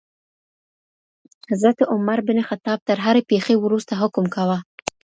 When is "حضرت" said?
1.49-1.77